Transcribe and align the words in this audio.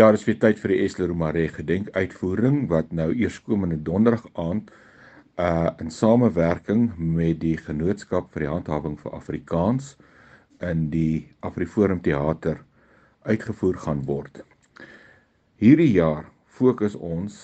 Ja, 0.00 0.06
dis 0.14 0.22
weer 0.24 0.38
tyd 0.40 0.56
vir 0.62 0.72
die 0.72 0.76
Esle 0.80 1.10
Romare 1.10 1.42
gedenk 1.52 1.90
uitvoering 1.92 2.62
wat 2.70 2.92
nou 2.96 3.10
eers 3.10 3.34
komende 3.44 3.76
donderdag 3.84 4.22
aand 4.40 4.70
uh 5.44 5.74
in 5.84 5.90
samewerking 5.92 6.86
met 7.18 7.42
die 7.42 7.58
Genootskap 7.60 8.30
vir 8.32 8.46
die 8.46 8.48
Handhawing 8.48 8.94
vir 9.02 9.18
Afrikaans 9.18 9.90
in 10.70 10.86
die 10.94 11.28
Afriforum 11.44 12.00
Theater 12.06 12.62
uitgevoer 13.28 13.76
gaan 13.84 14.00
word. 14.08 14.40
Hierdie 15.60 15.90
jaar 15.92 16.30
fokus 16.48 16.96
ons 16.96 17.42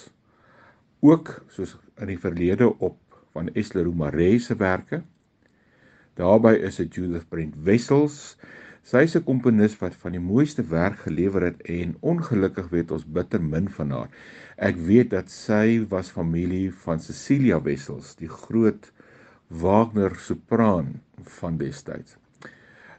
ook 1.05 1.35
soos 1.53 1.77
in 2.01 2.15
die 2.15 2.21
verlede 2.25 2.71
op 2.79 3.21
van 3.37 3.53
Esle 3.53 3.85
Romare 3.85 4.31
se 4.41 4.57
werke. 4.57 5.03
Daarby 6.17 6.57
is 6.71 6.81
dit 6.81 7.03
Judith 7.03 7.29
Brent 7.29 7.61
Wessels 7.69 8.39
Sy 8.87 9.01
is 9.03 9.17
'n 9.19 9.25
komponis 9.27 9.73
wat 9.81 9.95
van 9.99 10.13
die 10.15 10.23
mooiste 10.23 10.63
werk 10.71 11.01
gelewer 11.05 11.43
het 11.43 11.63
en 11.77 11.97
ongelukkig 12.11 12.69
weet 12.71 12.91
ons 12.95 13.07
bitter 13.17 13.43
min 13.43 13.65
van 13.79 13.91
haar. 13.91 14.11
Ek 14.63 14.77
weet 14.89 15.09
dat 15.11 15.31
sy 15.31 15.81
was 15.91 16.13
familie 16.15 16.69
van 16.85 17.01
Cecilia 17.03 17.59
Wessels, 17.65 18.13
die 18.21 18.29
groot 18.31 18.93
Wagner 19.49 20.15
sopraan 20.23 21.01
van 21.39 21.57
destyds. 21.59 22.15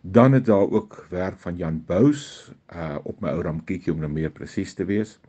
Dan 0.02 0.36
het 0.36 0.46
daar 0.46 0.68
ook 0.68 1.06
werk 1.10 1.40
van 1.40 1.56
Jan 1.56 1.80
Bous 1.88 2.52
uh 2.76 2.98
op 3.04 3.22
my 3.22 3.32
ou 3.32 3.46
ramkiekie 3.48 3.94
om 3.94 4.04
nou 4.04 4.12
meer 4.12 4.32
presies 4.32 4.74
te 4.74 4.86
wees. 4.86 5.20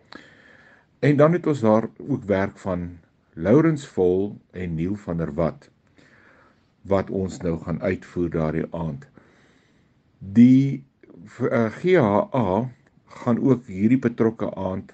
En 0.99 1.17
dan 1.17 1.39
het 1.39 1.47
ons 1.47 1.61
daar 1.61 1.87
ook 1.99 2.25
werk 2.25 2.59
van 2.59 2.99
Laurens 3.35 3.87
Vol 3.87 4.35
en 4.51 4.75
Neil 4.75 4.99
van 5.07 5.23
der 5.23 5.35
Walt 5.35 5.71
wat 6.83 7.11
ons 7.11 7.39
nou 7.47 7.55
gaan 7.63 7.81
uitvoer 7.83 8.31
daardie 8.31 8.67
aand. 8.75 9.07
Die 10.19 10.83
uh, 11.39 11.71
GHA 11.71 12.71
gaan 13.23 13.39
ook 13.39 13.69
hierdie 13.71 14.01
betrokke 14.03 14.49
aand 14.59 14.91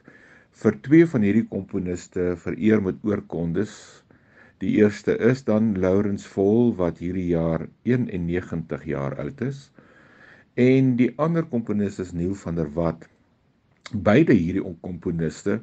vir 0.61 0.77
twee 0.85 1.07
van 1.09 1.25
hierdie 1.25 1.47
komponiste 1.49 2.35
vereer 2.43 2.83
met 2.85 3.01
oorkondes. 3.09 3.73
Die 4.61 4.75
eerste 4.83 5.17
is 5.17 5.41
dan 5.49 5.73
Laurens 5.81 6.27
Vol 6.29 6.75
wat 6.77 7.01
hierdie 7.01 7.31
jaar 7.31 7.65
91 7.89 8.85
jaar 8.85 9.17
oud 9.25 9.41
is 9.49 9.71
en 10.61 10.93
die 11.01 11.09
ander 11.17 11.49
komponis 11.49 11.99
is 11.99 12.13
Neil 12.13 12.37
van 12.45 12.61
der 12.61 12.69
Walt. 12.77 13.09
Beide 13.93 14.37
hierdie 14.37 14.77
komponiste 14.85 15.63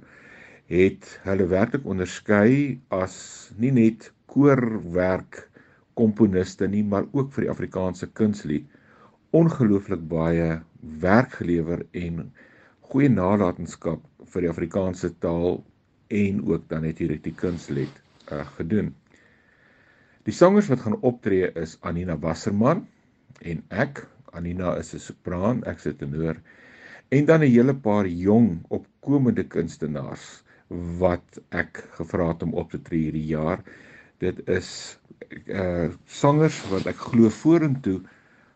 het 0.74 1.06
hulle 1.30 1.46
werklik 1.54 1.86
onderskei 1.86 2.82
as 2.90 3.16
nie 3.62 3.72
net 3.72 4.10
koorwerk 4.26 5.46
komponiste 5.94 6.66
nie, 6.68 6.82
maar 6.84 7.06
ook 7.14 7.30
vir 7.36 7.46
die 7.46 7.54
Afrikaanse 7.54 8.10
kunslied 8.18 8.66
ongelooflik 9.32 10.04
baie 10.12 10.62
werk 11.02 11.38
gelewer 11.40 11.86
en 11.96 12.32
goeie 12.92 13.10
nalatenskap 13.10 14.04
vir 14.34 14.46
die 14.46 14.52
Afrikaanse 14.52 15.12
taal 15.24 15.62
en 16.12 16.42
ook 16.48 16.68
dan 16.72 16.88
het 16.88 17.00
hierdie 17.00 17.22
die 17.24 17.36
kunslet 17.36 18.02
uh, 18.32 18.44
gedoen. 18.58 18.92
Die 20.28 20.36
sangers 20.36 20.68
wat 20.70 20.84
gaan 20.84 21.00
optree 21.08 21.48
is 21.58 21.78
Anina 21.82 22.18
Wasserman 22.20 22.84
en 23.42 23.64
ek, 23.70 24.04
Anina 24.36 24.76
is 24.80 24.94
'n 24.94 25.00
sopraan, 25.00 25.64
ek 25.64 25.80
se 25.80 25.94
tenor 25.96 26.38
en 27.12 27.26
dan 27.26 27.42
'n 27.44 27.52
hele 27.52 27.74
paar 27.74 28.08
jong 28.08 28.64
opkomende 28.70 29.44
kunstenaars 29.44 30.44
wat 31.00 31.40
ek 31.50 31.84
gevra 31.98 32.28
het 32.28 32.44
om 32.44 32.54
op 32.54 32.72
te 32.72 32.82
tree 32.82 33.08
hierdie 33.08 33.28
jaar. 33.32 33.64
Dit 34.20 34.48
is 34.48 34.98
uh 35.48 35.90
sangers 36.06 36.60
wat 36.70 36.86
ek 36.86 36.96
glo 36.96 37.30
vorentoe 37.30 38.02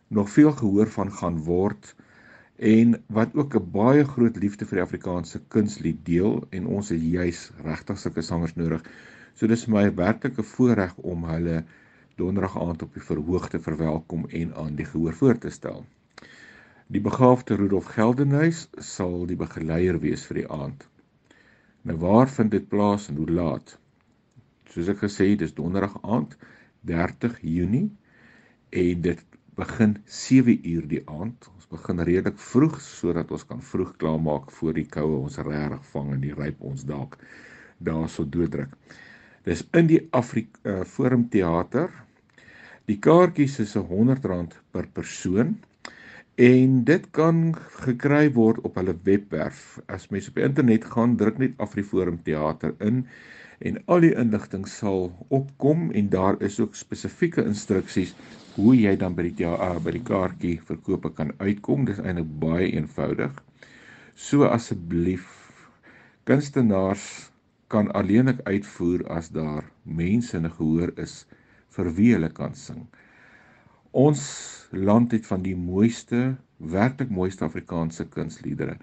nog 0.07 0.29
veel 0.29 0.51
gehoor 0.51 0.87
van 0.87 1.11
gaan 1.11 1.37
word 1.43 1.95
en 2.55 2.95
wat 3.07 3.35
ook 3.35 3.55
'n 3.55 3.71
baie 3.71 4.03
groot 4.05 4.37
liefde 4.37 4.65
vir 4.65 4.77
die 4.77 4.85
Afrikaanse 4.85 5.41
kunslied 5.47 6.05
deel 6.05 6.47
en 6.49 6.67
ons 6.67 6.89
het 6.89 7.01
juis 7.01 7.51
regtig 7.63 7.99
sulke 7.99 8.21
sangers 8.21 8.55
nodig. 8.55 8.83
So 9.33 9.47
dis 9.47 9.65
my 9.67 9.95
werklike 9.95 10.43
voorreg 10.43 10.95
om 10.97 11.23
hulle 11.23 11.63
donderdag 12.15 12.57
aand 12.61 12.81
op 12.81 12.93
die 12.93 13.03
verhoog 13.03 13.49
te 13.49 13.59
verwelkom 13.59 14.25
en 14.29 14.53
aan 14.55 14.75
die 14.75 14.85
gehoor 14.85 15.13
voor 15.13 15.37
te 15.37 15.49
stel. 15.49 15.85
Die 16.87 17.01
begaafde 17.01 17.55
Rudolf 17.55 17.85
Geldenhuys 17.85 18.69
sal 18.77 19.25
die 19.25 19.35
begeleier 19.35 19.99
wees 19.99 20.25
vir 20.25 20.35
die 20.35 20.49
aand. 20.49 20.87
Nou 21.81 21.97
waar 21.97 22.29
vind 22.29 22.51
dit 22.51 22.69
plaas 22.69 23.09
en 23.09 23.15
hoe 23.15 23.29
laat? 23.29 23.77
Soos 24.69 24.87
ek 24.87 25.01
gesê 25.03 25.29
het, 25.29 25.39
dis 25.39 25.53
donderdag 25.53 25.97
aand 26.03 26.37
30 26.81 27.41
Junie 27.41 27.89
en 28.69 29.01
dit 29.01 29.25
begin 29.55 29.97
7 30.05 30.59
uur 30.71 30.87
die 30.91 31.01
aand. 31.09 31.49
Ons 31.55 31.67
begin 31.71 32.01
redelik 32.07 32.39
vroeg 32.39 32.79
sodat 32.83 33.31
ons 33.31 33.45
kan 33.47 33.61
vroeg 33.61 33.95
klaarmaak 34.01 34.51
voor 34.57 34.73
die 34.77 34.87
koue 34.97 35.21
ons 35.23 35.37
regtig 35.47 35.85
vang 35.93 36.13
en 36.15 36.23
die 36.23 36.33
ryp 36.35 36.61
ons 36.61 36.83
dalk 36.87 37.17
daarso 37.77 38.25
dooddruk. 38.25 38.73
Dis 39.45 39.63
in 39.77 39.87
die 39.91 40.01
Afrika 40.11 40.59
uh, 40.71 40.83
Forum 40.89 41.27
Theater. 41.29 41.91
Die 42.89 42.99
kaartjies 43.01 43.59
is 43.63 43.75
R100 43.79 44.59
per 44.73 44.87
persoon 44.93 45.55
en 46.35 46.83
dit 46.83 47.03
kan 47.15 47.53
gekry 47.79 48.27
word 48.35 48.59
op 48.67 48.75
hulle 48.75 48.95
webwerf. 49.07 49.79
As 49.87 50.09
mens 50.11 50.27
op 50.27 50.35
die 50.35 50.43
internet 50.43 50.83
gaan, 50.91 51.15
druk 51.15 51.37
net 51.39 51.55
Afriforum 51.63 52.19
Theater 52.23 52.75
in 52.79 53.05
en 53.63 53.77
al 53.87 54.03
die 54.03 54.11
inligting 54.19 54.65
sal 54.67 55.13
opkom 55.31 55.87
en 55.95 56.09
daar 56.11 56.35
is 56.43 56.59
ook 56.59 56.75
spesifieke 56.75 57.45
instruksies 57.47 58.11
hoe 58.57 58.73
jy 58.75 58.97
dan 58.99 59.15
by 59.15 59.29
die 59.29 59.45
ja, 59.45 59.55
by 59.79 59.93
die 59.95 60.03
kaartjie 60.03 60.57
verkope 60.67 61.13
kan 61.15 61.31
uitkom. 61.39 61.85
Dis 61.87 62.03
eintlik 62.03 62.27
baie 62.43 62.67
eenvoudig. 62.67 63.31
So 64.15 64.43
asseblief 64.43 65.23
kunstenaars 66.27 67.31
kan 67.71 67.91
alleenlik 67.95 68.43
uitvoer 68.43 69.07
as 69.07 69.31
daar 69.31 69.63
mense 69.83 70.35
in 70.37 70.51
gehoor 70.51 70.91
is 70.99 71.23
vir 71.75 71.91
wie 71.95 72.11
hulle 72.13 72.29
kan 72.29 72.55
sing. 72.59 72.85
Ons 73.95 74.21
land 74.75 75.13
het 75.15 75.27
van 75.27 75.43
die 75.43 75.55
mooiste, 75.55 76.35
werklik 76.57 77.11
mooiste 77.15 77.45
Afrikaanse 77.45 78.03
kunsliedere. 78.11 78.73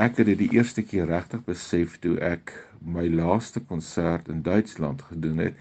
Ek 0.00 0.16
het 0.16 0.30
dit 0.30 0.38
die 0.40 0.48
eerste 0.56 0.80
keer 0.80 1.10
regtig 1.10 1.42
besef 1.44 1.98
toe 2.00 2.14
ek 2.24 2.54
my 2.80 3.04
laaste 3.12 3.60
konsert 3.72 4.30
in 4.32 4.40
Duitsland 4.46 5.04
gedoen 5.10 5.42
het 5.44 5.60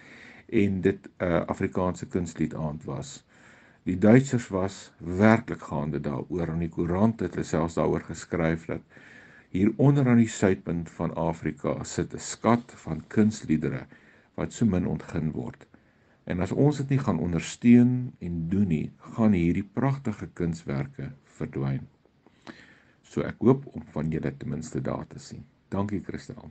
en 0.62 0.80
dit 0.88 1.10
'n 1.10 1.28
uh, 1.28 1.44
Afrikaanse 1.56 2.08
kunstlied 2.16 2.56
aand 2.56 2.88
was. 2.88 3.12
Die 3.84 3.98
Duitsers 4.00 4.48
was 4.48 4.80
werklik 5.20 5.68
gaande 5.74 6.00
daaroor 6.00 6.56
en 6.56 6.64
die 6.64 6.72
koerant 6.80 7.20
het 7.20 7.36
hulle 7.36 7.52
selfs 7.52 7.76
daaroor 7.76 8.08
geskryf 8.08 8.66
dat 8.72 8.82
hier 9.50 9.74
onder 9.76 10.08
aan 10.08 10.24
die 10.24 10.32
suidpunt 10.40 10.90
van 11.02 11.16
Afrika 11.16 11.84
sit 11.84 12.14
'n 12.14 12.28
skat 12.32 12.72
van 12.88 13.04
kunstliedere 13.08 13.86
wat 14.36 14.54
so 14.54 14.66
min 14.66 14.88
ontgin 14.88 15.32
word. 15.32 15.68
En 16.26 16.42
as 16.42 16.52
ons 16.52 16.78
dit 16.82 16.96
nie 16.96 17.02
gaan 17.02 17.22
ondersteun 17.22 17.92
en 18.20 18.38
doen 18.50 18.68
nie, 18.68 18.86
gaan 19.16 19.38
hierdie 19.38 19.66
pragtige 19.78 20.28
kunswerke 20.34 21.12
verdwyn. 21.38 21.86
So 23.06 23.22
ek 23.28 23.44
hoop 23.46 23.68
om 23.74 23.86
van 23.94 24.10
julle 24.14 24.34
ten 24.34 24.50
minste 24.56 24.82
daar 24.82 25.06
te 25.08 25.22
sien. 25.22 25.46
Dankie 25.70 26.02
Christel. 26.06 26.50